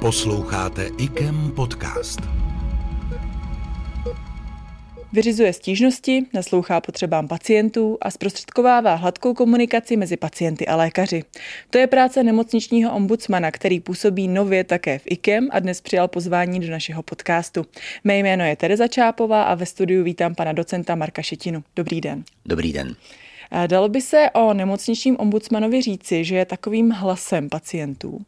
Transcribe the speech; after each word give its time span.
Posloucháte 0.00 0.90
IKEM 0.98 1.52
podcast. 1.56 2.20
Vyřizuje 5.12 5.52
stížnosti, 5.52 6.22
naslouchá 6.34 6.80
potřebám 6.80 7.28
pacientů 7.28 7.98
a 8.00 8.10
zprostředkovává 8.10 8.94
hladkou 8.94 9.34
komunikaci 9.34 9.96
mezi 9.96 10.16
pacienty 10.16 10.66
a 10.66 10.76
lékaři. 10.76 11.24
To 11.70 11.78
je 11.78 11.86
práce 11.86 12.22
nemocničního 12.22 12.94
ombudsmana, 12.94 13.50
který 13.50 13.80
působí 13.80 14.28
nově 14.28 14.64
také 14.64 14.98
v 14.98 15.02
IKEM 15.06 15.48
a 15.52 15.58
dnes 15.58 15.80
přijal 15.80 16.08
pozvání 16.08 16.60
do 16.60 16.70
našeho 16.70 17.02
podcastu. 17.02 17.66
Mé 18.04 18.18
jméno 18.18 18.44
je 18.44 18.56
Tereza 18.56 18.88
Čápová 18.88 19.42
a 19.42 19.54
ve 19.54 19.66
studiu 19.66 20.04
vítám 20.04 20.34
pana 20.34 20.52
docenta 20.52 20.94
Marka 20.94 21.22
Šetinu. 21.22 21.64
Dobrý 21.76 22.00
den. 22.00 22.24
Dobrý 22.46 22.72
den. 22.72 22.96
Dalo 23.66 23.88
by 23.88 24.00
se 24.00 24.30
o 24.30 24.54
nemocničním 24.54 25.16
ombudsmanovi 25.18 25.82
říci, 25.82 26.24
že 26.24 26.36
je 26.36 26.44
takovým 26.44 26.90
hlasem 26.90 27.48
pacientů? 27.48 28.20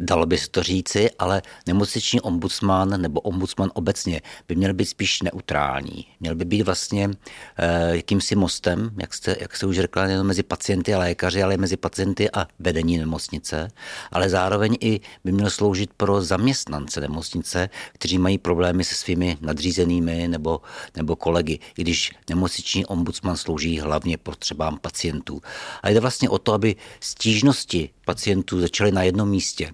Dalo 0.00 0.26
by 0.26 0.38
se 0.38 0.48
to 0.50 0.62
říci, 0.62 1.10
ale 1.18 1.42
nemocniční 1.66 2.20
ombudsman 2.20 3.02
nebo 3.02 3.20
ombudsman 3.20 3.70
obecně 3.74 4.22
by 4.48 4.54
měl 4.54 4.74
být 4.74 4.84
spíš 4.84 5.22
neutrální. 5.22 6.06
Měl 6.20 6.34
by 6.34 6.44
být 6.44 6.62
vlastně 6.62 7.10
e, 7.56 7.96
jakýmsi 7.96 8.36
mostem, 8.36 8.90
jak 9.00 9.14
jste, 9.14 9.36
jak 9.40 9.56
jste 9.56 9.66
už 9.66 9.76
řekla, 9.76 10.06
nejen 10.06 10.26
mezi 10.26 10.42
pacienty 10.42 10.94
a 10.94 10.98
lékaři, 10.98 11.42
ale 11.42 11.54
i 11.54 11.56
mezi 11.56 11.76
pacienty 11.76 12.30
a 12.30 12.46
vedení 12.58 12.98
nemocnice. 12.98 13.68
Ale 14.12 14.28
zároveň 14.28 14.76
i 14.80 15.00
by 15.24 15.32
měl 15.32 15.50
sloužit 15.50 15.90
pro 15.96 16.22
zaměstnance 16.22 17.00
nemocnice, 17.00 17.68
kteří 17.92 18.18
mají 18.18 18.38
problémy 18.38 18.84
se 18.84 18.94
svými 18.94 19.38
nadřízenými 19.40 20.28
nebo, 20.28 20.60
nebo 20.96 21.16
kolegy, 21.16 21.58
i 21.78 21.82
když 21.82 22.12
nemocniční 22.30 22.86
ombudsman 22.86 23.36
slouží 23.36 23.80
hlavně 23.80 24.18
potřebám 24.18 24.78
pacientů. 24.78 25.40
A 25.82 25.90
jde 25.90 26.00
vlastně 26.00 26.28
o 26.28 26.38
to, 26.38 26.52
aby 26.52 26.76
stížnosti 27.00 27.90
pacientů 28.04 28.60
začaly 28.60 28.92
na 28.92 29.02
jednom 29.02 29.28
místě 29.28 29.72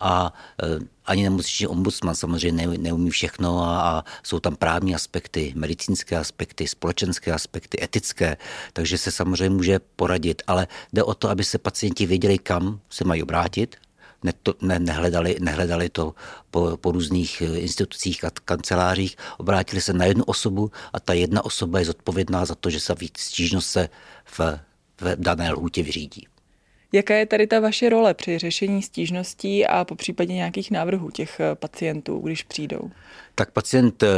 a 0.00 0.32
e, 0.62 0.78
ani 1.04 1.22
nemocniční 1.22 1.66
ombudsman 1.66 2.14
samozřejmě 2.14 2.66
neumí 2.66 3.10
všechno 3.10 3.62
a, 3.62 3.80
a 3.80 4.04
jsou 4.22 4.40
tam 4.40 4.56
právní 4.56 4.94
aspekty, 4.94 5.52
medicínské 5.56 6.16
aspekty, 6.16 6.68
společenské 6.68 7.32
aspekty, 7.32 7.84
etické, 7.84 8.36
takže 8.72 8.98
se 8.98 9.10
samozřejmě 9.10 9.56
může 9.56 9.78
poradit, 9.96 10.42
ale 10.46 10.66
jde 10.92 11.02
o 11.02 11.14
to, 11.14 11.28
aby 11.28 11.44
se 11.44 11.58
pacienti 11.58 12.06
věděli, 12.06 12.38
kam 12.38 12.80
se 12.90 13.04
mají 13.04 13.22
obrátit, 13.22 13.76
ne, 14.22 14.32
to, 14.42 14.54
ne, 14.62 14.78
nehledali, 14.78 15.36
nehledali 15.40 15.88
to 15.88 16.14
po, 16.50 16.76
po 16.76 16.92
různých 16.92 17.42
e, 17.42 17.58
institucích 17.58 18.24
a 18.24 18.30
kancelářích, 18.44 19.16
obrátili 19.38 19.82
se 19.82 19.92
na 19.92 20.04
jednu 20.04 20.24
osobu 20.24 20.70
a 20.92 21.00
ta 21.00 21.12
jedna 21.12 21.44
osoba 21.44 21.78
je 21.78 21.84
zodpovědná 21.84 22.44
za 22.44 22.54
to, 22.54 22.70
že 22.70 22.80
se 22.80 22.94
stížnost 23.16 23.70
se 23.70 23.88
v, 24.24 24.40
v 25.00 25.16
dané 25.16 25.52
lhůtě 25.52 25.82
vyřídí. 25.82 26.26
Jaká 26.92 27.14
je 27.14 27.26
tady 27.26 27.46
ta 27.46 27.60
vaše 27.60 27.88
role 27.88 28.14
při 28.14 28.38
řešení 28.38 28.82
stížností 28.82 29.66
a 29.66 29.84
po 29.84 29.94
případě 29.94 30.32
nějakých 30.34 30.70
návrhů 30.70 31.10
těch 31.10 31.40
eh, 31.40 31.54
pacientů, 31.54 32.18
když 32.18 32.42
přijdou? 32.42 32.90
Tak 33.34 33.50
pacient, 33.50 34.02
eh, 34.02 34.08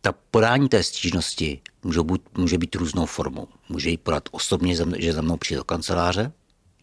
ta 0.00 0.14
podání 0.30 0.68
té 0.68 0.82
stížnosti 0.82 1.60
může 1.84 2.02
být, 2.02 2.22
může 2.38 2.58
být 2.58 2.74
různou 2.74 3.06
formou. 3.06 3.48
Může 3.68 3.90
ji 3.90 3.96
podat 3.96 4.28
osobně, 4.30 4.74
že 4.98 5.12
za 5.12 5.22
mnou 5.22 5.36
přijde 5.36 5.58
do 5.58 5.64
kanceláře, 5.64 6.32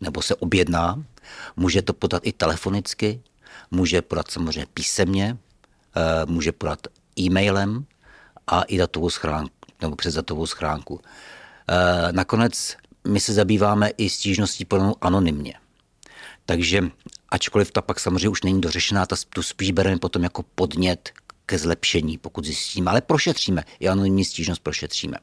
nebo 0.02 0.22
se 0.22 0.36
objedná. 0.36 1.04
Může 1.56 1.82
to 1.82 1.94
podat 1.94 2.28
i 2.28 2.32
telefonicky, 2.32 3.22
může 3.72 4.02
podat 4.02 4.32
samozřejmě 4.32 4.66
písemně, 4.73 5.38
eh, 5.96 6.26
může 6.26 6.52
podat 6.52 6.80
e-mailem 7.20 7.86
a 8.48 8.62
i 8.62 8.78
datovou 8.78 9.10
schránku, 9.10 9.54
nebo 9.82 9.96
přes 9.96 10.14
datovou 10.14 10.46
schránku. 10.46 11.02
Nakonec 12.12 12.78
my 13.08 13.19
se 13.19 13.33
zabýváme 13.33 13.89
i 13.97 14.09
stížností 14.09 14.66
podanou 14.66 14.95
anonymně. 15.02 15.53
Takže 16.45 16.83
ačkoliv 17.30 17.72
ta 17.72 17.81
pak 17.81 18.00
samozřejmě 18.00 18.30
už 18.30 18.44
není 18.44 18.61
dořešená, 18.61 19.05
ta, 19.05 19.15
tu 19.30 19.43
spíš 19.43 19.71
bereme 19.71 19.98
potom 19.98 20.23
jako 20.23 20.43
podnět 20.55 21.09
ke 21.45 21.58
zlepšení, 21.58 22.17
pokud 22.17 22.45
zjistíme, 22.45 22.92
ale 22.92 23.02
prošetříme, 23.02 23.64
i 23.80 23.88
anonymní 23.88 24.26
stížnost 24.26 24.64
prošetříme. 24.64 25.17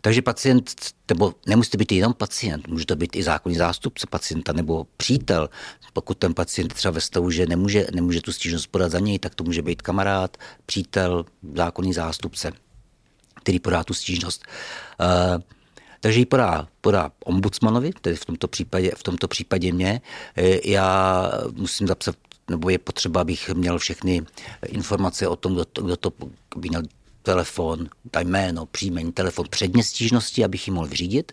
Takže 0.00 0.22
pacient, 0.22 0.72
nebo 1.08 1.34
nemusí 1.46 1.70
to 1.70 1.78
být 1.78 1.92
jenom 1.92 2.14
pacient, 2.14 2.68
může 2.68 2.86
to 2.86 2.96
být 2.96 3.16
i 3.16 3.22
zákonný 3.22 3.56
zástupce 3.56 4.06
pacienta 4.06 4.52
nebo 4.52 4.86
přítel. 4.96 5.50
Pokud 5.92 6.18
ten 6.18 6.34
pacient 6.34 6.74
třeba 6.74 6.92
ve 6.92 7.00
stavu, 7.00 7.30
že 7.30 7.46
nemůže, 7.46 7.86
nemůže 7.94 8.20
tu 8.20 8.32
stížnost 8.32 8.66
podat 8.66 8.90
za 8.92 8.98
něj, 8.98 9.18
tak 9.18 9.34
to 9.34 9.44
může 9.44 9.62
být 9.62 9.82
kamarád, 9.82 10.36
přítel, 10.66 11.24
zákonný 11.54 11.92
zástupce, 11.92 12.52
který 13.34 13.60
podá 13.60 13.84
tu 13.84 13.94
stížnost. 13.94 14.44
Uh, 15.00 15.42
takže 16.02 16.18
ji 16.18 16.26
podá, 16.26 16.68
podá 16.80 17.10
ombudsmanovi, 17.24 17.90
tedy 18.00 18.16
v 18.16 18.24
tomto 18.24 18.48
případě, 18.48 18.92
v 18.96 19.02
tomto 19.02 19.28
případě 19.28 19.72
mě. 19.72 20.00
E, 20.36 20.70
já 20.70 21.30
musím 21.52 21.86
zapsat 21.86 22.16
nebo 22.50 22.70
je 22.70 22.78
potřeba, 22.78 23.20
abych 23.20 23.50
měl 23.50 23.78
všechny 23.78 24.22
informace 24.66 25.28
o 25.28 25.36
tom, 25.36 25.54
kdo 25.54 25.64
to, 25.64 25.82
kdo 25.82 25.96
to 25.96 26.12
měl 26.56 26.82
telefon, 27.22 27.88
ta 28.10 28.20
jméno, 28.20 28.66
příjmení, 28.66 29.12
telefon, 29.12 29.46
předně 29.50 29.84
stížnosti, 29.84 30.44
abych 30.44 30.66
ji 30.66 30.72
mohl 30.72 30.86
vyřídit. 30.86 31.32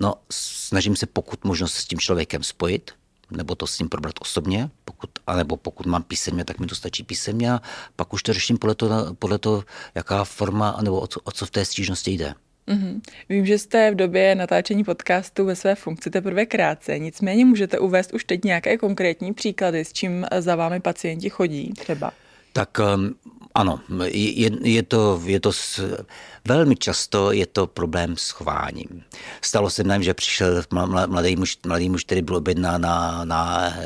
No, 0.00 0.14
snažím 0.30 0.96
se 0.96 1.06
pokud 1.06 1.44
možno 1.44 1.68
se 1.68 1.82
s 1.82 1.84
tím 1.84 1.98
člověkem 1.98 2.42
spojit, 2.42 2.90
nebo 3.30 3.54
to 3.54 3.66
s 3.66 3.78
ním 3.78 3.88
probrat 3.88 4.14
osobně, 4.20 4.70
pokud, 4.84 5.10
anebo 5.26 5.56
pokud 5.56 5.86
mám 5.86 6.02
písemně, 6.02 6.44
tak 6.44 6.58
mi 6.58 6.66
to 6.66 6.74
stačí 6.74 7.02
písemně 7.02 7.52
a 7.52 7.62
pak 7.96 8.12
už 8.12 8.22
to 8.22 8.32
řeším 8.32 8.58
podle 8.58 8.74
toho, 8.74 9.14
podle 9.14 9.38
toho 9.38 9.64
jaká 9.94 10.24
forma, 10.24 10.78
nebo 10.82 11.00
o 11.00 11.06
co, 11.06 11.20
o 11.20 11.30
co 11.30 11.46
v 11.46 11.50
té 11.50 11.64
stížnosti 11.64 12.10
jde. 12.10 12.34
Mm-hmm. 12.68 13.00
Vím, 13.28 13.46
že 13.46 13.58
jste 13.58 13.90
v 13.90 13.94
době 13.94 14.34
natáčení 14.34 14.84
podcastu 14.84 15.44
ve 15.44 15.56
své 15.56 15.74
funkci 15.74 16.10
teprve 16.10 16.46
krátce, 16.46 16.98
nicméně 16.98 17.44
můžete 17.44 17.78
uvést 17.78 18.12
už 18.12 18.24
teď 18.24 18.44
nějaké 18.44 18.76
konkrétní 18.76 19.34
příklady, 19.34 19.84
s 19.84 19.92
čím 19.92 20.26
za 20.38 20.56
vámi 20.56 20.80
pacienti 20.80 21.30
chodí 21.30 21.72
třeba? 21.72 22.10
Tak 22.52 22.78
um, 22.94 23.14
ano, 23.54 23.80
je, 24.04 24.50
je, 24.62 24.82
to, 24.82 25.22
je 25.24 25.40
to 25.40 25.52
s, 25.52 25.96
velmi 26.44 26.76
často 26.76 27.32
je 27.32 27.46
to 27.46 27.66
problém 27.66 28.16
s 28.16 28.30
chováním. 28.30 29.02
Stalo 29.42 29.70
se 29.70 29.84
nám, 29.84 30.02
že 30.02 30.14
přišel 30.14 30.62
mladý 31.06 31.36
muž, 31.36 31.58
mladý 31.66 31.88
muž 31.88 32.04
který 32.04 32.22
byl 32.22 32.36
objednán 32.36 32.80
na, 32.80 33.24
na 33.24 33.72
eh, 33.76 33.84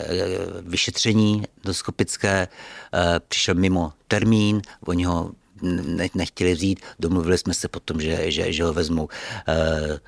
vyšetření 0.62 1.42
doskopické, 1.64 2.48
eh, 2.48 3.20
přišel 3.28 3.54
mimo 3.54 3.92
termín, 4.08 4.62
oni 4.86 5.04
ho 5.04 5.30
ne, 5.62 6.08
nechtěli 6.14 6.54
vzít, 6.54 6.80
domluvili 6.98 7.38
jsme 7.38 7.54
se 7.54 7.68
potom, 7.68 8.00
že, 8.00 8.30
že, 8.30 8.52
že 8.52 8.64
ho 8.64 8.72
vezmou. 8.72 9.08
Eh, 9.48 9.98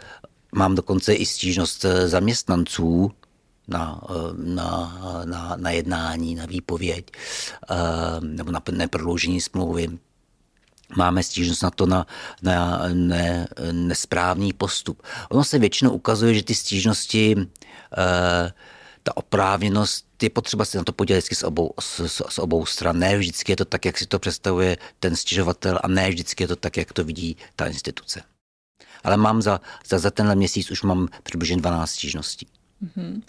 mám 0.53 0.75
dokonce 0.75 1.15
i 1.15 1.27
stížnost 1.27 1.85
eh, 1.85 2.09
zaměstnanců, 2.09 3.13
na, 3.69 4.01
eh, 4.11 4.15
na, 4.37 4.93
na, 5.25 5.57
na 5.57 5.71
jednání, 5.71 6.35
na 6.35 6.47
výpověď 6.47 7.07
nebo 8.21 8.51
na 8.51 8.63
neprodloužení 8.71 9.41
smlouvy. 9.41 9.89
Máme 10.97 11.23
stížnost 11.23 11.63
na 11.63 11.71
to 11.71 11.87
na, 11.87 12.07
na 12.43 12.83
ne, 12.93 13.49
nesprávný 13.73 14.53
postup. 14.53 15.03
Ono 15.29 15.45
se 15.45 15.59
většinou 15.59 15.91
ukazuje, 15.91 16.35
že 16.35 16.43
ty 16.43 16.55
stížnosti 16.55 17.37
ta 19.03 19.17
oprávněnost 19.17 20.07
je 20.25 20.31
potřeba 20.31 20.65
si 20.65 20.77
na 20.77 20.85
to 20.85 20.93
podívat 20.93 21.19
vždycky 21.19 21.35
z 21.35 21.43
obou, 21.43 21.71
z, 21.81 22.01
z 22.29 22.39
obou 22.39 22.67
stran. 22.67 22.99
Ne 22.99 23.19
vždycky 23.19 23.53
je 23.53 23.57
to 23.57 23.65
tak, 23.65 23.85
jak 23.85 23.99
si 23.99 24.07
to 24.07 24.19
představuje 24.19 24.77
ten 25.01 25.17
stěžovatel 25.17 25.79
a 25.83 25.89
ne 25.89 26.09
vždycky 26.09 26.45
je 26.45 26.49
to 26.49 26.57
tak, 26.57 26.77
jak 26.77 26.93
to 26.93 27.05
vidí 27.05 27.37
ta 27.57 27.67
instituce. 27.67 28.23
Ale 29.05 29.17
mám 29.17 29.43
za, 29.43 29.61
za, 29.87 29.99
za 29.99 30.11
tenhle 30.11 30.35
měsíc 30.35 30.71
už 30.71 30.83
mám 30.83 31.09
přibližně 31.23 31.57
12 31.57 31.91
stížností. 31.91 32.47
Uh-huh. 32.85 33.23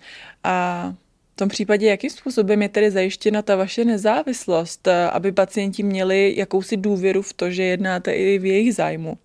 A 0.43 0.93
v 1.33 1.37
tom 1.37 1.49
případě, 1.49 1.87
jakým 1.87 2.09
způsobem 2.09 2.61
je 2.61 2.69
tedy 2.69 2.91
zajištěna 2.91 3.41
ta 3.41 3.55
vaše 3.55 3.85
nezávislost, 3.85 4.87
aby 4.87 5.31
pacienti 5.31 5.83
měli 5.83 6.33
jakousi 6.37 6.77
důvěru 6.77 7.21
v 7.21 7.33
to, 7.33 7.51
že 7.51 7.63
jednáte 7.63 8.11
i 8.11 8.39
v 8.39 8.45
jejich 8.45 8.75
zájmu? 8.75 9.17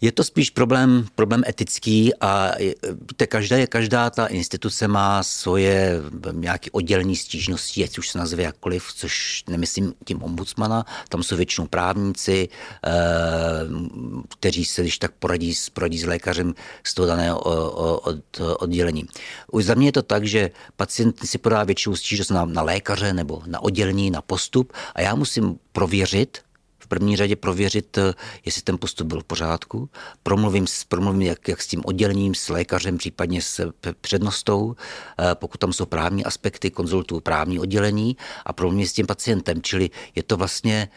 Je 0.00 0.12
to 0.12 0.24
spíš 0.24 0.50
problém, 0.50 1.06
problém 1.14 1.42
etický 1.48 2.14
a 2.20 2.52
víte, 3.10 3.26
každá, 3.26 3.66
každá 3.66 4.10
ta 4.10 4.26
instituce 4.26 4.88
má 4.88 5.22
svoje 5.22 6.00
nějaké 6.32 6.70
oddělení 6.70 7.16
stížností, 7.16 7.84
ať 7.84 7.98
už 7.98 8.08
se 8.08 8.18
nazve 8.18 8.42
jakkoliv, 8.42 8.92
což 8.94 9.44
nemyslím 9.48 9.94
tím 10.04 10.22
ombudsmana, 10.22 10.84
tam 11.08 11.22
jsou 11.22 11.36
většinou 11.36 11.66
právníci, 11.66 12.48
eh, 12.86 12.90
kteří 14.28 14.64
se 14.64 14.82
když 14.82 14.98
tak 14.98 15.12
poradí, 15.12 15.54
poradí 15.72 15.98
s 15.98 16.04
lékařem 16.04 16.54
z 16.84 16.94
toho 16.94 17.08
daného 17.08 17.40
od, 18.00 18.40
oddělení. 18.58 19.04
Už 19.52 19.64
za 19.64 19.74
mě 19.74 19.88
je 19.88 19.92
to 19.92 20.02
tak, 20.02 20.24
že 20.24 20.50
pacient 20.76 21.26
si 21.26 21.38
podá 21.38 21.64
většinou 21.64 21.96
stížnost 21.96 22.30
na, 22.30 22.44
na 22.44 22.62
lékaře 22.62 23.12
nebo 23.12 23.42
na 23.46 23.62
oddělení, 23.62 24.10
na 24.10 24.22
postup 24.22 24.72
a 24.94 25.00
já 25.00 25.14
musím 25.14 25.58
prověřit, 25.72 26.38
první 26.88 27.16
řadě 27.16 27.36
prověřit, 27.36 27.98
eh, 27.98 28.14
jestli 28.44 28.62
ten 28.62 28.78
postup 28.78 29.06
byl 29.06 29.20
v 29.20 29.24
pořádku. 29.24 29.90
Promluvím, 30.22 30.66
promluvím 30.88 31.22
jak, 31.22 31.48
jak 31.48 31.62
s 31.62 31.66
tím 31.66 31.82
oddělením, 31.84 32.34
s 32.34 32.48
lékařem, 32.48 32.98
případně 32.98 33.42
s 33.42 33.72
přednostou, 34.00 34.76
eh, 35.18 35.34
pokud 35.34 35.58
tam 35.58 35.72
jsou 35.72 35.86
právní 35.86 36.24
aspekty, 36.24 36.70
konzultuju 36.70 37.20
právní 37.20 37.58
oddělení 37.58 38.16
a 38.44 38.52
promluvím 38.52 38.86
s 38.86 38.92
tím 38.92 39.06
pacientem. 39.06 39.62
Čili 39.62 39.90
je 40.14 40.22
to 40.22 40.36
vlastně 40.36 40.88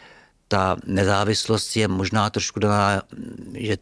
ta 0.48 0.76
nezávislost 0.86 1.76
je 1.76 1.88
možná 1.88 2.30
trošku 2.30 2.60
daná, 2.60 3.02
že 3.54 3.76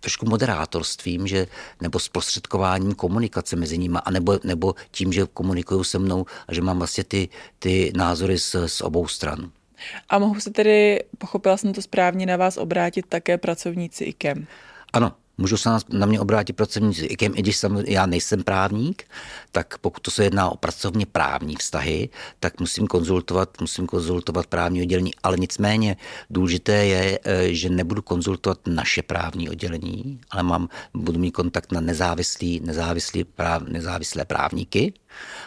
trošku 0.00 0.28
moderátorstvím, 0.28 1.26
že, 1.26 1.46
nebo 1.80 1.98
zprostředkováním 1.98 2.94
komunikace 2.94 3.56
mezi 3.56 3.78
nimi, 3.78 3.98
anebo, 4.04 4.38
nebo 4.44 4.74
tím, 4.90 5.12
že 5.12 5.26
komunikují 5.32 5.84
se 5.84 5.98
mnou 5.98 6.26
a 6.48 6.54
že 6.54 6.60
mám 6.60 6.78
vlastně 6.78 7.04
ty, 7.04 7.28
ty 7.58 7.92
názory 7.96 8.38
z, 8.38 8.56
z 8.66 8.80
obou 8.80 9.08
stran. 9.08 9.50
A 10.08 10.18
mohu 10.18 10.40
se 10.40 10.50
tedy, 10.50 11.00
pochopila 11.18 11.56
jsem 11.56 11.72
to 11.72 11.82
správně, 11.82 12.26
na 12.26 12.36
vás 12.36 12.56
obrátit 12.56 13.06
také 13.08 13.38
pracovníci 13.38 14.04
IKEM? 14.04 14.46
Ano, 14.92 15.12
Můžou 15.38 15.56
se 15.56 15.70
na 15.88 16.06
mě 16.06 16.20
obrátit 16.20 16.52
pracovníci, 16.52 17.06
i 17.06 17.16
když 17.16 17.56
jsem, 17.56 17.76
já 17.86 18.06
nejsem 18.06 18.42
právník, 18.42 19.04
tak 19.52 19.78
pokud 19.78 20.00
to 20.00 20.10
se 20.10 20.24
jedná 20.24 20.50
o 20.50 20.56
pracovně 20.56 21.06
právní 21.06 21.56
vztahy, 21.56 22.08
tak 22.40 22.60
musím 22.60 22.86
konzultovat, 22.86 23.60
musím 23.60 23.86
konzultovat 23.86 24.46
právní 24.46 24.82
oddělení, 24.82 25.10
ale 25.22 25.36
nicméně 25.36 25.96
důležité 26.30 26.72
je, 26.72 27.18
eh, 27.24 27.54
že 27.54 27.68
nebudu 27.68 28.02
konzultovat 28.02 28.58
naše 28.66 29.02
právní 29.02 29.50
oddělení, 29.50 30.20
ale 30.30 30.42
mám, 30.42 30.68
budu 30.94 31.18
mít 31.18 31.30
kontakt 31.30 31.72
na 31.72 31.80
nezávislý, 31.80 32.60
nezávislý 32.60 33.24
práv, 33.24 33.62
nezávislé 33.62 34.24
právníky 34.24 34.92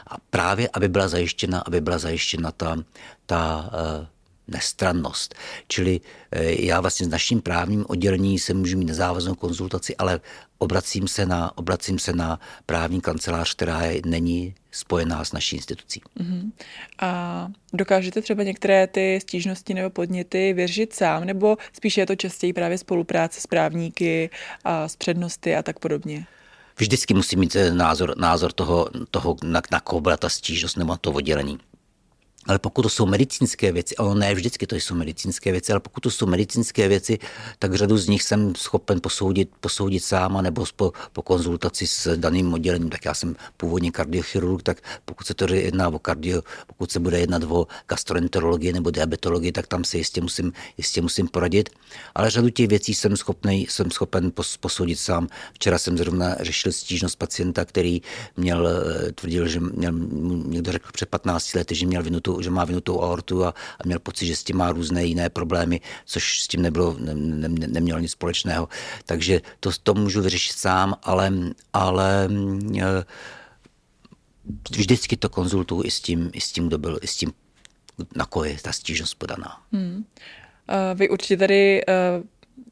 a 0.08 0.16
právě, 0.30 0.70
aby 0.74 0.88
byla 0.88 1.08
zajištěna, 1.08 1.64
aby 1.66 1.82
byla 1.82 1.98
zajištěna 1.98 2.52
ta, 2.52 2.78
ta 3.26 3.70
uh, 4.00 4.08
nestrannost. 4.48 5.36
Čili 5.68 6.02
eh, 6.32 6.66
já 6.66 6.82
vlastně 6.82 7.06
s 7.06 7.10
naším 7.10 7.42
právním 7.42 7.86
oddělení 7.88 8.40
se 8.40 8.54
můžu 8.54 8.78
mít 8.78 8.86
nezávaznou 8.86 9.36
konzultaci, 9.36 9.96
ale 9.96 10.20
obracím 10.58 11.08
se 11.08 11.26
na, 11.26 11.58
obracím 11.58 12.00
se 12.00 12.14
na 12.14 12.40
právní 12.66 13.02
kancelář, 13.02 13.54
která 13.54 13.82
je, 13.82 14.02
není 14.06 14.56
spojená 14.72 15.26
s 15.26 15.32
naší 15.32 15.56
institucí. 15.56 16.02
Uh-huh. 16.20 16.52
A 17.00 17.48
dokážete 17.74 18.22
třeba 18.22 18.44
některé 18.44 18.88
ty 18.88 19.20
stížnosti 19.22 19.74
nebo 19.74 19.90
podněty 19.90 20.54
vyřešit 20.54 20.94
sám, 20.94 21.26
nebo 21.26 21.58
spíše 21.74 22.02
je 22.02 22.06
to 22.06 22.16
častěji 22.16 22.54
právě 22.54 22.78
spolupráce 22.78 23.42
s 23.42 23.48
právníky 23.48 24.30
a 24.64 24.88
s 24.88 24.96
přednosty 24.96 25.56
a 25.56 25.64
tak 25.64 25.80
podobně? 25.80 26.26
Vždycky 26.78 27.14
musí 27.14 27.36
mít 27.36 27.56
eh, 27.56 27.72
názor, 27.74 28.18
názor 28.18 28.52
toho, 28.52 28.90
toho 29.12 29.36
na, 29.44 29.62
na 29.72 29.80
koho 29.80 30.02
byla 30.02 30.18
ta 30.18 30.30
stížnost 30.30 30.78
nebo 30.78 30.98
to 30.98 31.12
oddělení. 31.12 31.60
Ale 32.48 32.60
pokud 32.60 32.82
to 32.82 32.90
jsou 32.90 33.06
medicínské 33.06 33.72
věci, 33.72 33.96
ale 33.96 34.16
ne 34.16 34.36
vždycky 34.36 34.68
to 34.68 34.76
jsou 34.76 34.96
medicínské 34.96 35.52
věci, 35.52 35.72
ale 35.72 35.80
pokud 35.80 36.02
to 36.02 36.12
jsou 36.12 36.26
medicínské 36.26 36.88
věci, 36.88 37.20
tak 37.60 37.76
řadu 37.76 37.98
z 37.98 38.08
nich 38.08 38.24
jsem 38.24 38.56
schopen 38.56 39.02
posoudit, 39.02 39.50
posoudit 39.60 40.00
sám, 40.04 40.44
nebo 40.44 40.66
po, 40.76 40.94
po 41.14 41.22
konzultaci 41.22 41.88
s 41.88 42.18
daným 42.18 42.54
oddělením. 42.54 42.90
Tak 42.90 43.06
já 43.06 43.14
jsem 43.14 43.36
původně 43.58 43.92
kardiochirurg, 43.92 44.64
tak 44.64 44.78
pokud 45.06 45.28
se 45.28 45.34
to 45.34 45.54
jedná 45.54 45.88
o 45.88 46.00
kardio, 46.00 46.42
pokud 46.68 46.92
se 46.92 47.00
bude 47.00 47.20
jednat 47.20 47.44
o 47.44 47.68
gastroenterologii 47.88 48.74
nebo 48.74 48.92
diabetologii, 48.92 49.52
tak 49.52 49.68
tam 49.68 49.84
se 49.84 49.98
jistě 49.98 50.22
musím, 50.22 50.54
jistě 50.78 51.02
musím 51.02 51.28
poradit. 51.28 51.70
Ale 52.16 52.30
řadu 52.30 52.50
těch 52.50 52.68
věcí 52.68 52.94
jsem, 52.94 53.18
schopný, 53.18 53.68
jsem 53.70 53.92
schopen 53.92 54.32
posoudit 54.60 55.00
sám. 55.00 55.28
Včera 55.54 55.78
jsem 55.78 55.98
zrovna 55.98 56.36
řešil 56.40 56.72
stížnost 56.72 57.16
pacienta, 57.16 57.66
který 57.66 58.02
měl, 58.38 58.68
eh, 58.68 59.12
tvrdil, 59.12 59.48
že 59.48 59.60
měl, 59.60 59.94
někdo 60.46 60.72
řekl 60.72 60.90
před 60.94 61.10
15 61.10 61.54
lety, 61.54 61.76
že 61.76 61.86
měl 61.86 62.04
vinutou 62.04 62.37
že 62.42 62.50
má 62.50 62.66
vinutou 62.66 63.02
aortu 63.02 63.46
a, 63.46 63.50
a 63.50 63.82
měl 63.86 64.00
pocit, 64.00 64.26
že 64.26 64.36
s 64.36 64.44
tím 64.44 64.58
má 64.58 64.72
různé 64.72 65.06
jiné 65.06 65.30
problémy, 65.30 65.82
což 66.06 66.42
s 66.42 66.48
tím 66.48 66.62
nebylo, 66.62 66.96
ne, 67.00 67.14
ne, 67.16 67.68
nemělo 67.68 68.00
nic 68.00 68.12
společného. 68.12 68.70
Takže 69.06 69.42
to, 69.60 69.70
to 69.84 69.94
můžu 69.94 70.22
vyřešit 70.22 70.58
sám, 70.58 70.96
ale, 71.04 71.32
ale 71.74 72.30
e, 72.78 73.04
vždycky 74.72 75.18
to 75.18 75.30
konzultuju 75.30 75.84
i 75.86 75.92
s 75.92 76.02
tím, 76.02 76.30
i 76.34 76.42
s 76.42 76.52
tím, 76.52 76.68
kdo 76.68 76.78
byl, 76.78 77.00
i 77.02 77.08
s 77.08 77.16
tím, 77.16 77.34
na 78.16 78.26
koho 78.26 78.46
je 78.46 78.58
ta 78.62 78.72
stížnost 78.72 79.14
podaná. 79.14 79.62
Hmm. 79.72 80.06
Vy 80.96 81.10
určitě 81.10 81.38
tady 81.38 81.82
uh 81.86 82.28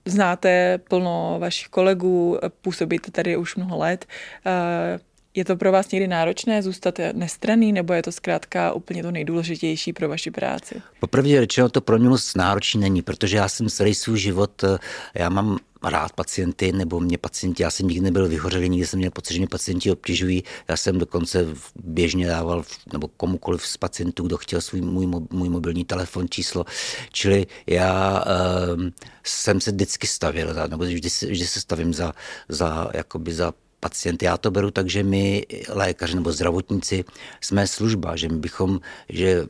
znáte 0.06 0.78
plno 0.78 1.38
vašich 1.40 1.68
kolegů, 1.68 2.40
působíte 2.62 3.12
tady 3.12 3.38
už 3.38 3.56
mnoho 3.56 3.78
let. 3.78 4.06
Je 5.36 5.46
to 5.46 5.56
pro 5.56 5.72
vás 5.72 5.92
někdy 5.92 6.08
náročné 6.08 6.64
zůstat 6.64 7.00
nestraný, 7.14 7.72
nebo 7.72 7.94
je 7.94 8.04
to 8.04 8.12
zkrátka 8.12 8.74
úplně 8.74 9.04
to 9.04 9.12
nejdůležitější 9.12 9.94
pro 9.94 10.10
vaši 10.10 10.32
práci? 10.32 10.82
Poprvé 11.00 11.30
řečeno 11.30 11.70
to 11.70 11.82
pro 11.82 12.00
mě 12.00 12.10
moc 12.10 12.36
náročný 12.36 12.82
není, 12.82 13.02
protože 13.02 13.38
já 13.38 13.50
jsem 13.50 13.70
celý 13.70 13.96
svůj 13.96 14.20
život, 14.20 14.64
eh, 14.64 14.78
já 15.14 15.30
mám 15.30 15.58
rád 15.84 16.14
pacienty, 16.14 16.72
nebo 16.72 17.00
mě 17.00 17.18
pacienti, 17.18 17.64
já 17.64 17.72
jsem 17.72 17.88
nikdy 17.88 18.04
nebyl 18.04 18.28
vyhořelý, 18.28 18.70
nikdy 18.70 18.88
jsem 18.88 19.00
měl 19.00 19.12
pocit, 19.12 19.34
že 19.34 19.40
mě 19.40 19.48
pacienti 19.48 19.92
obtěžují. 19.92 20.44
Já 20.68 20.78
jsem 20.78 21.00
dokonce 21.00 21.48
běžně 21.84 22.28
dával, 22.28 22.64
nebo 22.94 23.08
komukoliv 23.08 23.68
z 23.68 23.78
pacientů, 23.78 24.24
kdo 24.24 24.38
chtěl 24.38 24.62
svůj 24.62 24.82
můj, 24.82 25.08
můj 25.30 25.50
mobilní 25.50 25.86
telefon, 25.86 26.28
číslo. 26.30 26.66
Čili 27.12 27.48
já 27.68 28.24
um, 28.76 28.92
jsem 29.24 29.62
se 29.62 29.72
vždycky 29.72 30.08
stavil, 30.08 30.54
nebo 30.70 30.84
vždy, 30.84 31.10
vždy 31.30 31.48
se 31.48 31.62
stavím 31.62 31.94
za, 31.94 32.14
za, 32.50 32.90
jakoby 32.94 33.34
za 33.34 33.54
pacient. 33.86 34.24
Já 34.24 34.38
to 34.38 34.52
beru 34.52 34.72
tak, 34.72 34.90
že 34.90 35.04
my 35.04 35.46
lékaři 35.70 36.16
nebo 36.16 36.32
zdravotníci 36.32 37.06
jsme 37.42 37.68
služba, 37.68 38.16
že 38.16 38.30
my 38.30 38.38
bychom, 38.42 38.82
že 39.10 39.46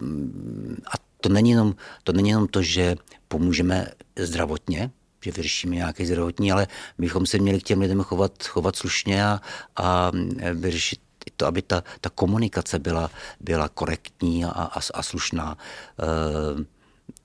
a 0.92 0.96
to 1.24 1.30
není 1.30 1.56
jenom 1.56 1.76
to, 2.04 2.12
není 2.12 2.30
jenom 2.30 2.48
to 2.48 2.62
že 2.62 2.96
pomůžeme 3.28 3.88
zdravotně, 4.20 4.92
že 5.24 5.32
vyřešíme 5.32 5.76
nějaké 5.76 6.06
zdravotní, 6.06 6.52
ale 6.52 6.68
bychom 6.98 7.26
se 7.26 7.40
měli 7.40 7.60
k 7.60 7.64
těm 7.64 7.80
lidem 7.82 8.04
chovat, 8.04 8.44
chovat 8.44 8.76
slušně 8.76 9.24
a, 9.24 9.40
a 9.76 10.12
vyřešit 10.54 11.00
to, 11.38 11.48
aby 11.48 11.62
ta, 11.62 11.84
ta 12.02 12.10
komunikace 12.10 12.80
byla, 12.80 13.10
byla 13.40 13.70
korektní 13.70 14.46
a, 14.46 14.50
a, 14.52 14.80
a 14.94 15.04
slušná. 15.04 15.58
E, 16.00 16.75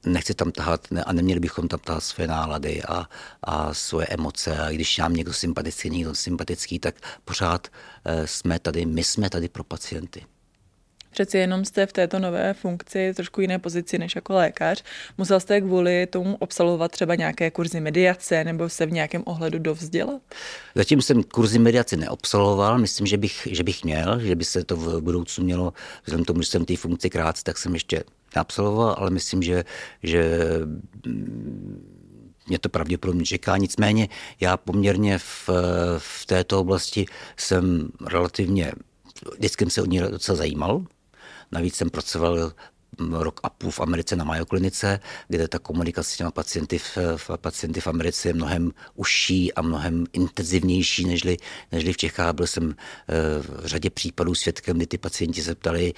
nechci 0.07 0.35
tam 0.35 0.53
tahat 0.53 0.89
a 1.07 1.13
neměli 1.13 1.41
bychom 1.41 1.69
tam 1.69 1.81
tahat 1.81 2.05
své 2.05 2.27
nálady 2.27 2.83
a, 2.83 3.09
a 3.43 3.75
svoje 3.75 4.07
emoce. 4.07 4.59
A 4.59 4.71
když 4.71 4.99
nám 4.99 5.15
někdo 5.15 5.33
sympatický, 5.33 5.91
někdo 5.91 6.15
sympatický, 6.15 6.79
tak 6.79 6.95
pořád 7.25 7.69
eh, 8.05 8.27
jsme 8.27 8.59
tady, 8.59 8.87
my 8.87 9.05
jsme 9.05 9.31
tady 9.31 9.49
pro 9.49 9.65
pacienty. 9.65 10.25
Přeci 11.11 11.39
jenom 11.39 11.65
jste 11.65 11.87
v 11.87 11.93
této 11.93 12.19
nové 12.19 12.55
funkci 12.55 13.13
trošku 13.15 13.41
jiné 13.41 13.59
pozici 13.59 13.99
než 13.99 14.15
jako 14.15 14.35
lékař. 14.35 14.85
Musel 15.19 15.41
jste 15.41 15.61
kvůli 15.61 16.07
tomu 16.07 16.39
absolvovat 16.41 16.91
třeba 16.91 17.15
nějaké 17.15 17.51
kurzy 17.51 17.81
mediace 17.81 18.45
nebo 18.45 18.69
se 18.69 18.87
v 18.87 18.93
nějakém 18.93 19.23
ohledu 19.27 19.59
dovzdělat? 19.59 20.23
Zatím 20.75 21.03
jsem 21.03 21.23
kurzy 21.23 21.59
mediace 21.59 21.97
neobsluhoval, 21.97 22.79
myslím, 22.79 23.07
že 23.07 23.17
bych, 23.17 23.49
že 23.51 23.63
bych 23.63 23.85
měl, 23.85 24.21
že 24.21 24.35
by 24.35 24.45
se 24.45 24.65
to 24.65 24.77
v 24.77 25.01
budoucnu 25.01 25.45
mělo, 25.45 25.73
vzhledem 26.05 26.25
tomu, 26.25 26.43
že 26.43 26.49
jsem 26.49 26.65
té 26.65 26.77
funkci 26.77 27.11
krátce, 27.11 27.45
tak 27.45 27.59
jsem 27.59 27.75
ještě 27.75 28.05
neabsolvoval, 28.37 28.95
ale 28.99 29.11
myslím, 29.11 29.43
že, 29.43 29.65
že 30.03 30.41
mě 32.49 32.59
to 32.59 32.69
pravděpodobně 32.69 33.25
čeká. 33.25 33.57
Nicméně 33.57 34.09
já 34.41 34.57
poměrně 34.57 35.19
v, 35.19 35.51
v 35.99 36.27
této 36.27 36.61
oblasti 36.61 37.07
jsem 37.37 37.89
relativně, 38.07 38.73
vždycky 39.39 39.65
jsem 39.65 39.71
se 39.71 39.83
o 39.83 39.87
ní 39.87 39.99
docela 39.99 40.37
zajímal. 40.37 40.85
Navíc 41.53 41.77
jsem 41.77 41.91
pracoval 41.91 42.53
rok 42.99 43.41
a 43.43 43.51
půl 43.51 43.71
v 43.71 43.81
Americe 43.81 44.17
na 44.17 44.25
Mayo 44.25 44.47
klinice, 44.47 45.01
kde 45.29 45.49
ta 45.49 45.59
komunikace 45.59 46.11
s 46.11 46.17
těma 46.17 46.31
pacienty 46.31 46.79
v, 46.79 46.99
v, 47.17 47.31
pacienty 47.37 47.81
v 47.81 47.87
Americe 47.87 48.29
je 48.29 48.35
mnohem 48.35 48.73
užší 48.95 49.55
a 49.55 49.63
mnohem 49.63 50.07
intenzivnější 50.13 51.05
nežli, 51.05 51.37
nežli 51.73 51.93
v 51.93 51.97
Čechách. 51.97 52.35
Byl 52.35 52.47
jsem 52.47 52.75
eh, 52.75 53.15
v 53.43 53.67
řadě 53.67 53.91
případů 53.91 54.35
svědkem, 54.35 54.77
kdy 54.77 54.87
ty 54.87 54.99
pacienti 54.99 55.43
se 55.43 55.55
ptali 55.55 55.95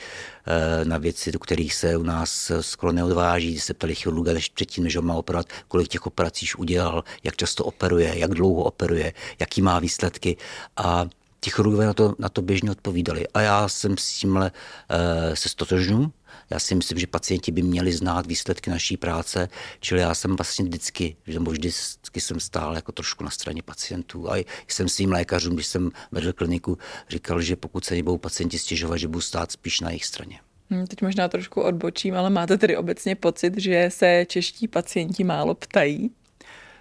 eh, 0.46 0.84
na 0.84 0.98
věci, 0.98 1.32
do 1.32 1.38
kterých 1.38 1.74
se 1.74 1.96
u 1.96 2.02
nás 2.02 2.52
skoro 2.60 2.92
neodváží, 2.92 3.60
se 3.60 3.74
ptali 3.74 3.94
chirurga 3.94 4.32
než 4.32 4.48
předtím, 4.48 4.84
než 4.84 4.96
ho 4.96 5.02
má 5.02 5.14
operovat, 5.14 5.46
kolik 5.68 5.88
těch 5.88 6.06
operací 6.06 6.46
už 6.46 6.56
udělal, 6.56 7.04
jak 7.24 7.36
často 7.36 7.64
operuje, 7.64 8.18
jak 8.18 8.30
dlouho 8.30 8.62
operuje, 8.62 9.12
jaký 9.38 9.62
má 9.62 9.78
výsledky 9.78 10.36
a 10.76 11.08
ti 11.44 11.50
chirurgové 11.50 11.86
na 11.86 11.94
to, 11.94 12.14
na 12.18 12.28
to 12.28 12.42
běžně 12.42 12.70
odpovídali. 12.70 13.28
A 13.34 13.40
já 13.40 13.68
jsem 13.68 13.98
s 13.98 14.18
tímhle 14.18 14.50
uh, 14.50 15.34
se 15.34 15.48
stotožňu. 15.48 16.12
Já 16.50 16.58
si 16.58 16.74
myslím, 16.74 16.98
že 16.98 17.06
pacienti 17.06 17.52
by 17.52 17.62
měli 17.62 17.92
znát 17.92 18.26
výsledky 18.26 18.70
naší 18.70 18.96
práce, 18.96 19.48
čili 19.80 20.00
já 20.00 20.14
jsem 20.14 20.36
vlastně 20.36 20.64
vždycky, 20.64 21.16
nebo 21.26 21.50
vždycky 21.50 22.20
jsem 22.20 22.40
stál 22.40 22.74
jako 22.74 22.92
trošku 22.92 23.24
na 23.24 23.30
straně 23.30 23.62
pacientů. 23.62 24.32
A 24.32 24.44
jsem 24.68 24.88
svým 24.88 25.12
lékařům, 25.12 25.54
když 25.54 25.66
jsem 25.66 25.90
vedl 26.12 26.32
kliniku, 26.32 26.78
říkal, 27.08 27.40
že 27.40 27.56
pokud 27.56 27.84
se 27.84 27.94
nebudou 27.94 28.18
pacienti 28.18 28.58
stěžovat, 28.58 28.96
že 28.96 29.08
budou 29.08 29.20
stát 29.20 29.52
spíš 29.52 29.80
na 29.80 29.90
jejich 29.90 30.04
straně. 30.04 30.40
Hmm, 30.70 30.86
teď 30.86 31.02
možná 31.02 31.28
trošku 31.28 31.62
odbočím, 31.62 32.14
ale 32.14 32.30
máte 32.30 32.58
tedy 32.58 32.76
obecně 32.76 33.16
pocit, 33.16 33.58
že 33.58 33.88
se 33.92 34.24
čeští 34.28 34.68
pacienti 34.68 35.24
málo 35.24 35.54
ptají? 35.54 36.10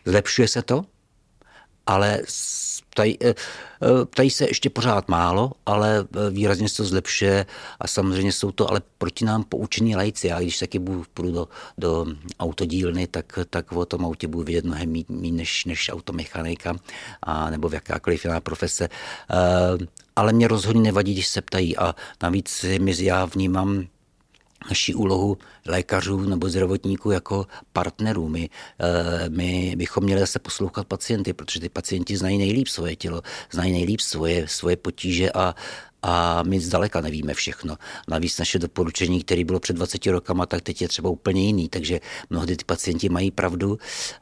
Zlepšuje 0.05 0.47
se 0.47 0.61
to, 0.61 0.85
ale 1.85 2.21
ptají, 2.91 3.17
eh, 3.23 3.29
eh, 3.29 4.05
ptají 4.05 4.29
se 4.29 4.47
ještě 4.47 4.69
pořád 4.69 5.07
málo, 5.07 5.51
ale 5.65 5.99
eh, 5.99 6.29
výrazně 6.29 6.69
se 6.69 6.77
to 6.77 6.85
zlepšuje 6.85 7.45
a 7.79 7.87
samozřejmě 7.87 8.31
jsou 8.31 8.51
to 8.51 8.69
ale 8.69 8.81
proti 8.97 9.25
nám 9.25 9.43
poučení 9.43 9.95
lajci. 9.95 10.27
Já 10.27 10.39
když 10.39 10.59
taky 10.59 10.79
budu, 10.79 11.05
půjdu 11.13 11.31
do, 11.31 11.47
do 11.77 12.05
autodílny, 12.39 13.07
tak, 13.07 13.39
tak 13.49 13.71
o 13.71 13.85
tom 13.85 14.05
autě 14.05 14.27
budu 14.27 14.43
vědět 14.43 14.65
mnohem 14.65 14.91
méně 15.09 15.31
než, 15.31 15.65
než 15.65 15.89
automechanika 15.93 16.75
a 17.23 17.49
nebo 17.49 17.69
v 17.69 17.73
jakákoliv 17.73 18.25
jiná 18.25 18.39
profese. 18.39 18.89
Ale 20.15 20.33
mě 20.33 20.47
rozhodně 20.47 20.81
nevadí, 20.81 21.13
když 21.13 21.27
se 21.27 21.41
ptají 21.41 21.77
a 21.77 21.95
navíc 22.23 22.65
já 22.99 23.25
vnímám 23.25 23.87
naší 24.69 24.95
úlohu 24.95 25.37
lékařů 25.65 26.21
nebo 26.21 26.49
zdravotníků 26.49 27.11
jako 27.11 27.47
partnerů. 27.73 28.29
My, 28.29 28.49
eh, 28.79 29.29
my 29.29 29.73
bychom 29.77 30.03
měli 30.03 30.21
zase 30.21 30.39
poslouchat 30.39 30.87
pacienty, 30.87 31.33
protože 31.33 31.59
ty 31.59 31.69
pacienti 31.69 32.17
znají 32.17 32.37
nejlíp 32.37 32.67
svoje 32.67 32.95
tělo, 32.95 33.21
znají 33.51 33.71
nejlíp 33.71 33.99
svoje, 33.99 34.47
svoje 34.47 34.75
potíže 34.77 35.31
a, 35.31 35.55
a 36.01 36.43
my 36.43 36.59
zdaleka 36.59 37.01
nevíme 37.01 37.33
všechno. 37.33 37.77
Navíc 38.07 38.37
naše 38.39 38.59
doporučení, 38.59 39.23
které 39.23 39.43
bylo 39.43 39.59
před 39.59 39.75
20 39.75 40.05
rokama, 40.05 40.45
tak 40.45 40.61
teď 40.61 40.81
je 40.81 40.87
třeba 40.87 41.09
úplně 41.09 41.45
jiný, 41.45 41.69
takže 41.69 41.99
mnohdy 42.29 42.57
ty 42.57 42.65
pacienti 42.65 43.09
mají 43.09 43.31
pravdu. 43.31 43.77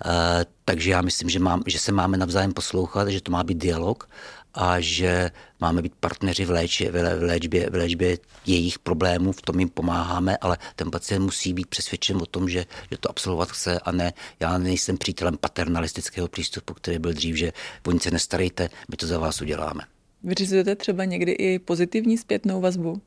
Eh, 0.06 0.46
takže 0.66 0.92
já 0.92 1.02
myslím, 1.02 1.30
že, 1.30 1.40
mám, 1.40 1.64
že 1.68 1.80
se 1.80 1.92
máme 1.92 2.18
navzájem 2.18 2.54
poslouchat, 2.54 3.08
že 3.08 3.22
to 3.22 3.32
má 3.32 3.44
být 3.44 3.58
dialog 3.58 4.10
a 4.54 4.80
že 4.80 5.32
máme 5.60 5.82
být 5.82 5.94
partneři 6.00 6.46
v, 6.46 6.50
léči, 6.50 6.90
v, 6.90 7.24
léčbě, 7.24 7.70
v 7.70 7.76
léčbě 7.76 8.18
jejich 8.46 8.80
problémů, 8.80 9.32
v 9.32 9.42
tom 9.42 9.60
jim 9.60 9.70
pomáháme, 9.70 10.38
ale 10.38 10.58
ten 10.76 10.92
pacient 10.92 11.24
musí 11.24 11.54
být 11.54 11.68
přesvědčen 11.68 12.18
o 12.18 12.26
tom, 12.26 12.50
že, 12.50 12.66
že 12.92 12.98
to 12.98 13.10
absolvovat 13.10 13.52
chce 13.52 13.80
a 13.80 13.92
ne, 13.92 14.14
já 14.40 14.58
nejsem 14.58 14.98
přítelem 14.98 15.38
paternalistického 15.38 16.28
přístupu, 16.28 16.74
který 16.74 17.00
byl 17.00 17.14
dřív, 17.14 17.36
že 17.36 17.54
oni 17.88 18.00
se 18.00 18.12
nestarejte, 18.12 18.70
my 18.90 18.98
to 18.98 19.08
za 19.08 19.20
vás 19.20 19.42
uděláme. 19.42 19.82
Vyřizujete 20.24 20.76
třeba 20.76 21.06
někdy 21.06 21.32
i 21.32 21.60
pozitivní 21.60 22.18
zpětnou 22.18 22.62
vazbu? 22.62 23.02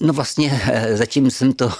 No 0.00 0.12
vlastně 0.12 0.60
zatím 0.94 1.30
jsem 1.30 1.52
to, 1.52 1.70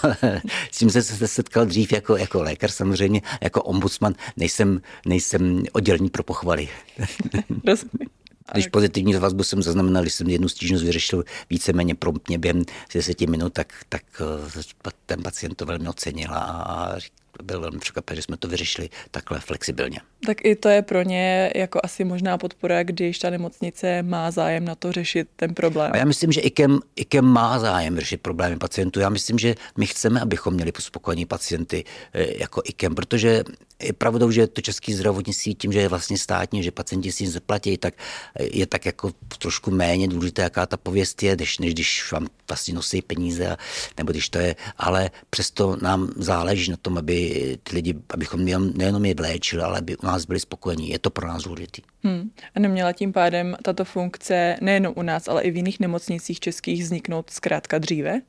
s 0.72 0.78
tím 0.78 0.90
jsem 0.90 1.02
se 1.02 1.28
setkal 1.28 1.66
dřív 1.66 1.92
jako, 1.92 2.16
jako 2.16 2.42
lékař 2.42 2.72
samozřejmě, 2.72 3.22
jako 3.40 3.62
ombudsman, 3.62 4.14
nejsem, 4.36 4.80
nejsem 5.06 5.62
oddělení 5.72 6.10
pro 6.10 6.22
pochvaly. 6.22 6.68
Když 8.52 8.66
pozitivní 8.66 9.14
vazbu 9.14 9.42
jsem 9.42 9.62
zaznamenal, 9.62 10.02
když 10.02 10.14
jsem 10.14 10.28
jednu 10.28 10.48
stížnost 10.48 10.82
vyřešil 10.82 11.24
víceméně 11.50 11.94
promptně 11.94 12.38
během 12.38 12.62
10 12.94 13.20
minut, 13.20 13.52
tak, 13.52 13.72
tak 13.88 14.02
eh, 14.20 14.62
ten 15.06 15.22
pacient 15.22 15.54
to 15.54 15.66
velmi 15.66 15.88
ocenil 15.88 16.30
a 16.34 16.96
byl 17.42 17.60
velmi 17.60 17.78
překvapen, 17.78 18.16
že 18.16 18.22
jsme 18.22 18.36
to 18.36 18.48
vyřešili 18.48 18.90
takhle 19.10 19.40
flexibilně. 19.40 20.00
Tak 20.26 20.44
i 20.44 20.56
to 20.56 20.68
je 20.68 20.82
pro 20.82 21.02
ně 21.02 21.52
jako 21.54 21.80
asi 21.84 22.04
možná 22.04 22.38
podpora, 22.38 22.82
když 22.82 23.18
ta 23.18 23.30
nemocnice 23.30 24.02
má 24.02 24.30
zájem 24.30 24.64
na 24.64 24.74
to 24.74 24.92
řešit 24.92 25.28
ten 25.36 25.54
problém. 25.54 25.90
A 25.94 25.96
já 25.96 26.04
myslím, 26.04 26.32
že 26.32 26.40
IKEM, 26.40 26.80
IKEM 26.96 27.24
má 27.24 27.58
zájem 27.58 27.98
řešit 27.98 28.20
problémy 28.20 28.56
pacientů. 28.56 29.00
Já 29.00 29.08
myslím, 29.08 29.38
že 29.38 29.54
my 29.76 29.86
chceme, 29.86 30.20
abychom 30.20 30.54
měli 30.54 30.72
spokojení 30.78 31.26
pacienty 31.26 31.84
eh, 32.12 32.38
jako 32.38 32.62
IKEM, 32.64 32.94
protože 32.94 33.44
je 33.82 33.92
pravdou, 33.92 34.30
že 34.30 34.46
to 34.46 34.60
český 34.60 34.94
zdravotnictví 34.94 35.54
tím, 35.54 35.72
že 35.72 35.80
je 35.80 35.88
vlastně 35.88 36.18
státní, 36.18 36.62
že 36.62 36.70
pacienti 36.70 37.12
si 37.12 37.28
zaplatí, 37.28 37.78
tak 37.78 37.94
je 38.40 38.66
tak 38.66 38.86
jako 38.86 39.12
trošku 39.38 39.70
méně 39.70 40.08
důležité, 40.08 40.42
jaká 40.42 40.66
ta 40.66 40.76
pověst 40.76 41.22
je, 41.22 41.36
než, 41.36 41.58
než 41.58 41.74
když 41.74 42.12
vám 42.12 42.26
vlastně 42.48 42.74
nosí 42.74 43.02
peníze, 43.02 43.56
nebo 43.98 44.12
když 44.12 44.28
to 44.28 44.38
je, 44.38 44.56
ale 44.76 45.10
přesto 45.30 45.76
nám 45.82 46.10
záleží 46.16 46.70
na 46.70 46.76
tom, 46.76 46.98
aby 46.98 47.58
ty 47.62 47.74
lidi, 47.74 47.94
abychom 48.10 48.44
nejenom 48.74 49.04
je 49.04 49.14
vléčili, 49.14 49.62
ale 49.62 49.78
aby 49.78 49.96
u 49.96 50.06
nás 50.06 50.24
byli 50.24 50.40
spokojení. 50.40 50.90
Je 50.90 50.98
to 50.98 51.10
pro 51.10 51.28
nás 51.28 51.42
důležité. 51.42 51.82
Hmm. 52.02 52.30
A 52.54 52.60
neměla 52.60 52.92
tím 52.92 53.12
pádem 53.12 53.56
tato 53.62 53.84
funkce 53.84 54.56
nejen 54.60 54.92
u 54.96 55.02
nás, 55.02 55.28
ale 55.28 55.42
i 55.42 55.50
v 55.50 55.56
jiných 55.56 55.80
nemocnicích 55.80 56.40
českých 56.40 56.82
vzniknout 56.82 57.30
zkrátka 57.30 57.78
dříve? 57.78 58.20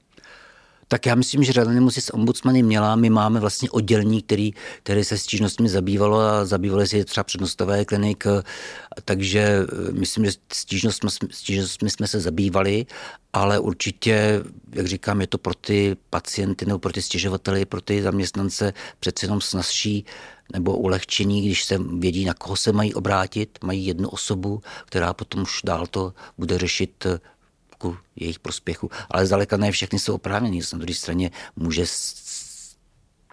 Tak 0.91 1.05
já 1.05 1.15
myslím, 1.15 1.43
že 1.43 1.53
řada 1.53 1.71
nemocnic 1.71 2.09
ombudsmany 2.13 2.63
měla. 2.63 2.95
My 2.95 3.09
máme 3.09 3.39
vlastně 3.39 3.69
oddělení, 3.69 4.21
který, 4.21 4.53
který 4.83 5.03
se 5.03 5.17
stížnostmi 5.17 5.69
zabývalo 5.69 6.19
a 6.19 6.45
zabývali 6.45 6.87
se 6.87 7.05
třeba 7.05 7.23
přednostové 7.23 7.85
klinik, 7.85 8.23
takže 9.05 9.39
eh, 9.39 9.91
myslím, 9.91 10.25
že 10.25 10.31
stížnostmi, 10.53 11.09
stížnostmi 11.31 11.89
jsme 11.89 12.07
se 12.07 12.19
zabývali, 12.19 12.85
ale 13.33 13.59
určitě, 13.59 14.43
jak 14.73 14.87
říkám, 14.87 15.21
je 15.21 15.27
to 15.27 15.37
pro 15.37 15.53
ty 15.53 15.97
pacienty 16.09 16.65
nebo 16.65 16.79
pro 16.79 16.91
ty 16.91 17.01
stěžovateli, 17.01 17.65
pro 17.65 17.81
ty 17.81 18.01
zaměstnance 18.01 18.73
přece 18.99 19.25
jenom 19.25 19.41
snazší 19.41 20.05
nebo 20.53 20.77
ulehčení, 20.77 21.45
když 21.45 21.63
se 21.63 21.77
vědí, 21.99 22.25
na 22.25 22.33
koho 22.33 22.55
se 22.55 22.71
mají 22.71 22.93
obrátit, 22.93 23.59
mají 23.63 23.85
jednu 23.85 24.09
osobu, 24.09 24.61
která 24.85 25.13
potom 25.13 25.41
už 25.41 25.61
dál 25.63 25.87
to 25.87 26.13
bude 26.37 26.57
řešit 26.57 27.05
ku 27.79 27.97
jejich 28.15 28.39
prospěchu. 28.39 28.91
Ale 29.11 29.25
zdaleka 29.25 29.57
ne 29.57 29.71
všechny 29.71 29.99
jsou 29.99 30.15
oprávnění. 30.15 30.61
Na 30.73 30.79
druhé 30.79 30.93
straně 30.93 31.31
může 31.55 31.83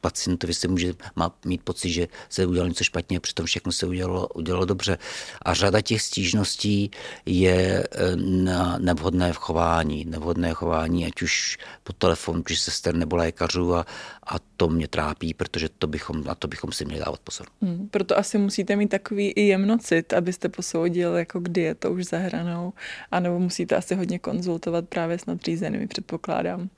pacientovi 0.06 0.54
se 0.54 0.68
může 0.68 0.94
má, 1.16 1.34
mít 1.44 1.62
pocit, 1.62 1.90
že 1.90 2.08
se 2.28 2.46
udělalo 2.46 2.68
něco 2.68 2.84
špatně, 2.84 3.20
přitom 3.20 3.46
všechno 3.46 3.72
se 3.72 3.86
udělalo, 3.86 4.28
udělalo 4.28 4.64
dobře. 4.64 4.98
A 5.42 5.54
řada 5.54 5.80
těch 5.80 6.02
stížností 6.02 6.90
je 7.26 7.82
eh, 7.82 8.16
na 8.16 8.78
nevhodné 8.78 9.32
chování, 9.34 10.04
nevhodné 10.04 10.54
chování, 10.54 11.06
ať 11.06 11.22
už 11.22 11.58
po 11.82 11.92
telefonu, 11.92 12.42
či 12.42 12.56
sester 12.56 12.94
nebo 12.94 13.16
lékařů 13.16 13.75
a, 13.75 13.86
a 14.26 14.34
to 14.56 14.68
mě 14.68 14.88
trápí, 14.88 15.34
protože 15.34 15.68
to 15.78 15.86
bychom, 15.86 16.25
na 16.25 16.34
to 16.34 16.48
bychom 16.48 16.72
si 16.72 16.84
měli 16.84 17.00
dávat 17.00 17.20
pozor. 17.20 17.46
Hmm, 17.62 17.88
proto 17.90 18.18
asi 18.18 18.38
musíte 18.38 18.76
mít 18.76 18.88
takový 18.88 19.30
i 19.30 19.42
jemnocit, 19.42 20.12
abyste 20.12 20.48
posoudil, 20.48 21.16
jako 21.16 21.40
kdy 21.40 21.60
je 21.60 21.75
to 21.75 21.92
už 21.92 22.04
zahranou, 22.04 22.72
anebo 23.10 23.38
musíte 23.38 23.76
asi 23.76 23.94
hodně 23.94 24.18
konzultovat 24.18 24.88
právě 24.88 25.18
s 25.18 25.26
nadřízenými, 25.26 25.86
předpokládám. 25.86 26.70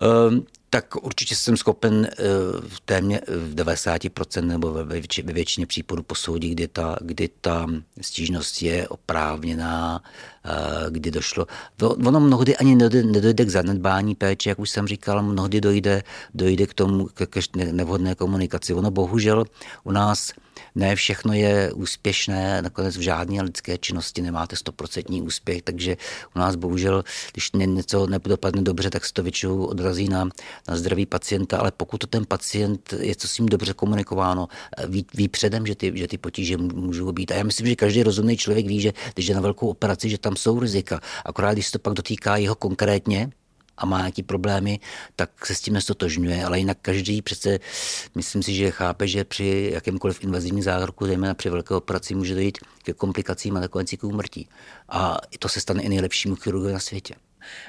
Um, 0.00 0.46
tak 0.72 1.04
určitě 1.04 1.36
jsem 1.36 1.56
schopen 1.56 2.08
eh, 2.10 2.24
v 2.68 2.80
témě 2.80 3.20
v 3.26 3.54
90% 3.54 4.46
nebo 4.46 4.72
ve, 4.72 5.00
většině 5.24 5.66
případů 5.66 6.02
posoudit, 6.02 6.48
kdy 6.48 6.68
ta, 6.68 6.96
kdy 7.00 7.28
ta 7.40 7.66
stížnost 8.00 8.62
je 8.62 8.88
oprávněná, 8.88 10.02
eh, 10.44 10.50
kdy 10.90 11.10
došlo. 11.10 11.46
Ono 12.06 12.20
mnohdy 12.20 12.56
ani 12.56 12.76
nedojde, 12.76 13.44
k 13.44 13.50
zanedbání 13.50 14.14
péče, 14.14 14.48
jak 14.48 14.58
už 14.58 14.70
jsem 14.70 14.86
říkal, 14.86 15.22
mnohdy 15.22 15.60
dojde, 15.60 16.02
dojde 16.34 16.66
k 16.66 16.74
tomu, 16.74 17.08
k 17.14 17.26
nevhodné 17.52 18.14
komunikaci. 18.14 18.74
Ono 18.74 18.90
bohužel 18.90 19.44
u 19.84 19.90
nás 19.92 20.32
ne 20.74 20.96
všechno 20.96 21.32
je 21.32 21.72
úspěšné, 21.72 22.62
nakonec 22.62 22.96
v 22.96 23.00
žádné 23.00 23.42
lidské 23.42 23.78
činnosti 23.78 24.22
nemáte 24.22 24.56
stoprocentní 24.56 25.22
úspěch, 25.22 25.62
takže 25.62 25.96
u 26.36 26.38
nás 26.38 26.56
bohužel, 26.56 27.04
když 27.32 27.50
něco 27.52 28.06
nedopadne 28.06 28.62
dobře, 28.62 28.90
tak 28.90 29.04
se 29.04 29.12
to 29.12 29.22
většinou 29.22 29.64
odrazí 29.64 30.08
na, 30.08 30.24
na 30.68 30.76
zdraví 30.76 31.06
pacienta, 31.06 31.58
ale 31.58 31.72
pokud 31.76 31.98
to 31.98 32.06
ten 32.06 32.26
pacient 32.26 32.94
je 32.98 33.16
to 33.16 33.28
s 33.28 33.38
ním 33.38 33.48
dobře 33.48 33.74
komunikováno, 33.74 34.48
ví, 34.88 35.06
ví 35.14 35.28
předem, 35.28 35.66
že 35.66 35.74
ty, 35.74 35.92
že 35.94 36.08
ty 36.08 36.18
potíže 36.18 36.56
můžou 36.56 37.12
být. 37.12 37.32
A 37.32 37.34
já 37.34 37.44
myslím, 37.44 37.66
že 37.66 37.76
každý 37.76 38.02
rozumný 38.02 38.36
člověk 38.36 38.66
ví, 38.66 38.80
že 38.80 38.92
když 39.14 39.26
je 39.26 39.34
na 39.34 39.40
velkou 39.40 39.68
operaci, 39.68 40.10
že 40.10 40.18
tam 40.18 40.36
jsou 40.36 40.60
rizika. 40.60 41.00
Akorát, 41.24 41.52
když 41.52 41.66
se 41.66 41.72
to 41.72 41.78
pak 41.78 41.94
dotýká 41.94 42.36
jeho 42.36 42.54
konkrétně, 42.54 43.30
a 43.82 43.86
má 43.86 43.98
nějaké 43.98 44.22
problémy, 44.22 44.80
tak 45.16 45.46
se 45.46 45.54
s 45.54 45.60
tím 45.60 45.74
nestotožňuje, 45.74 46.44
ale 46.44 46.58
jinak 46.58 46.78
každý 46.82 47.22
přece, 47.22 47.58
myslím 48.14 48.42
si, 48.42 48.54
že 48.54 48.70
chápe, 48.70 49.08
že 49.08 49.24
při 49.24 49.70
jakémkoliv 49.72 50.24
invazivním 50.24 50.62
zákroku, 50.62 51.06
zejména 51.06 51.34
při 51.34 51.50
velké 51.50 51.74
operaci, 51.74 52.14
může 52.14 52.34
dojít 52.34 52.58
ke 52.82 52.92
komplikacím 52.92 53.56
a 53.56 53.60
nakonec 53.60 53.90
k 53.90 54.04
úmrtí. 54.04 54.48
A 54.88 55.18
to 55.38 55.48
se 55.48 55.60
stane 55.60 55.82
i 55.82 55.88
nejlepšímu 55.88 56.36
chirurgovi 56.36 56.72
na 56.72 56.78
světě. 56.78 57.14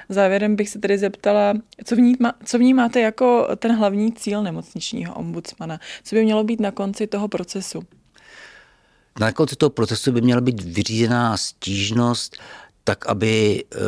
Závěrem 0.08 0.56
bych 0.56 0.68
se 0.68 0.78
tedy 0.78 0.98
zeptala, 0.98 1.54
co, 1.84 1.96
vníma, 1.96 2.32
co 2.44 2.58
vnímáte 2.58 3.00
jako 3.00 3.48
ten 3.56 3.76
hlavní 3.76 4.12
cíl 4.12 4.42
nemocničního 4.42 5.14
ombudsmana? 5.14 5.80
Co 6.04 6.16
by 6.16 6.24
mělo 6.24 6.44
být 6.44 6.60
na 6.60 6.70
konci 6.70 7.06
toho 7.06 7.28
procesu? 7.28 7.82
Na 9.20 9.32
konci 9.32 9.56
toho 9.56 9.70
procesu 9.70 10.12
by 10.12 10.20
měla 10.20 10.40
být 10.40 10.60
vyřízená 10.60 11.36
stížnost, 11.36 12.36
tak 12.84 13.06
aby 13.06 13.64
eh, 13.64 13.78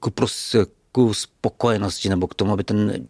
ku, 0.00 0.10
pros, 0.10 0.56
ku 0.92 1.14
spokojenosti 1.14 2.08
nebo 2.08 2.26
k 2.26 2.34
tomu, 2.34 2.52
aby 2.52 2.64
ten 2.64 3.08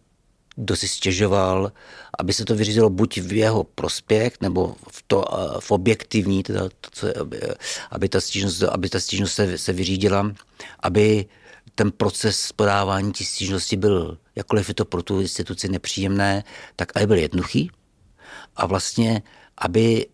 kdo 0.55 0.75
si 0.75 0.87
stěžoval, 0.87 1.71
aby 2.19 2.33
se 2.33 2.45
to 2.45 2.55
vyřízilo 2.55 2.89
buď 2.89 3.17
v 3.17 3.33
jeho 3.33 3.63
prospěch, 3.63 4.33
nebo 4.41 4.75
v, 4.91 5.03
to, 5.07 5.25
v 5.59 5.71
objektivní, 5.71 6.43
teda 6.43 6.69
to, 6.81 6.89
co 6.91 7.07
je, 7.07 7.13
aby, 7.13 7.41
aby 7.91 8.09
ta 8.09 8.21
stížnost, 8.21 8.63
aby 8.63 8.89
ta 8.89 8.99
stížnost 8.99 9.33
se, 9.33 9.57
se 9.57 9.73
vyřídila, 9.73 10.31
aby 10.79 11.25
ten 11.75 11.91
proces 11.91 12.51
podávání 12.51 13.11
tí 13.11 13.25
stížnosti 13.25 13.77
byl, 13.77 14.17
jakkoliv 14.35 14.67
je 14.67 14.73
to 14.73 14.85
pro 14.85 15.03
tu 15.03 15.21
instituci 15.21 15.69
nepříjemné, 15.69 16.43
tak 16.75 16.97
aby 16.97 17.07
byl 17.07 17.17
jednoduchý 17.17 17.71
a 18.55 18.65
vlastně, 18.65 19.21
aby 19.57 20.05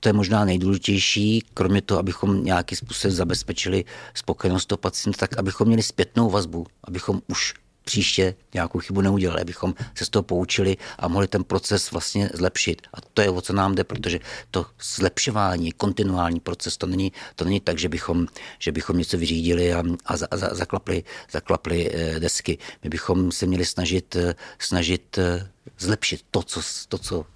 to 0.00 0.08
je 0.08 0.12
možná 0.12 0.44
nejdůležitější, 0.44 1.44
kromě 1.54 1.82
toho, 1.82 2.00
abychom 2.00 2.44
nějaký 2.44 2.76
způsob 2.76 3.10
zabezpečili 3.10 3.84
spokojenost 4.14 4.66
toho 4.66 4.78
pacienta, 4.78 5.18
tak 5.18 5.38
abychom 5.38 5.66
měli 5.66 5.82
zpětnou 5.82 6.30
vazbu, 6.30 6.66
abychom 6.84 7.22
už 7.26 7.54
příště 7.86 8.34
nějakou 8.54 8.78
chybu 8.78 9.00
neudělali, 9.00 9.40
abychom 9.40 9.74
se 9.94 10.04
z 10.04 10.08
toho 10.08 10.22
poučili 10.22 10.76
a 10.98 11.08
mohli 11.08 11.28
ten 11.28 11.44
proces 11.44 11.90
vlastně 11.90 12.30
zlepšit. 12.34 12.82
A 12.94 12.96
to 13.14 13.22
je 13.22 13.30
o 13.30 13.40
co 13.40 13.52
nám 13.52 13.74
jde, 13.74 13.84
protože 13.84 14.18
to 14.50 14.66
zlepšování, 14.82 15.72
kontinuální 15.72 16.40
proces, 16.40 16.76
to 16.76 16.86
není, 16.86 17.12
to 17.36 17.44
není 17.44 17.60
tak, 17.60 17.78
že 17.78 17.88
bychom, 17.88 18.26
že 18.58 18.72
bychom 18.72 18.98
něco 18.98 19.18
vyřídili 19.18 19.74
a, 19.74 19.82
a, 20.06 20.16
za, 20.16 20.26
a 20.30 20.36
zaklapli, 20.54 21.04
zaklapli 21.30 21.90
eh, 21.92 22.20
desky. 22.20 22.58
My 22.82 22.90
bychom 22.90 23.32
se 23.32 23.46
měli 23.46 23.64
snažit, 23.64 24.16
eh, 24.16 24.34
snažit 24.58 25.18
eh, 25.18 25.50
zlepšit 25.78 26.20
to, 26.30 26.42
co, 26.42 26.60
to, 26.88 26.98
co 26.98 27.26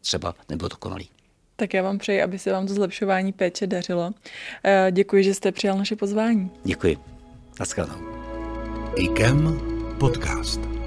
třeba 0.00 0.34
nebylo 0.48 0.68
dokonalý. 0.68 1.08
Tak 1.60 1.74
já 1.74 1.82
vám 1.82 1.98
přeji, 1.98 2.22
aby 2.22 2.38
se 2.38 2.52
vám 2.52 2.66
to 2.66 2.74
zlepšování 2.74 3.32
péče 3.32 3.66
dařilo. 3.66 4.10
Děkuji, 4.90 5.24
že 5.24 5.34
jste 5.34 5.52
přijal 5.52 5.78
naše 5.78 5.96
pozvání. 5.96 6.50
Děkuji. 6.64 6.96
Naschledanou. 7.60 7.98
IKEM 8.96 9.60
podcast. 9.98 10.79